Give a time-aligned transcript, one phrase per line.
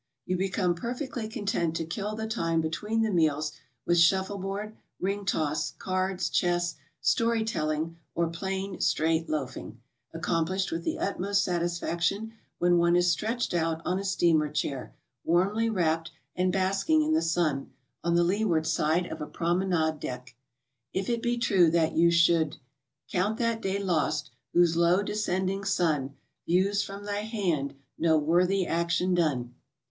[0.25, 3.51] You become perfectly content to kill the time between the meals
[3.85, 9.79] with shuffle board, ring toss, cards, chess, story telling, or plain, straight loafing,
[10.11, 15.69] accomplished with the utmost satisfaction when one is stretched out on a steamer chair, warmly
[15.69, 17.71] wrapped, and basking in the sun,
[18.03, 20.35] on the leeward side of a promenade deck.
[20.93, 22.57] If it be true that you should
[23.11, 26.15] "Count that day lost whose low descending sun
[26.47, 29.53] Views from thy hand no worthy action done."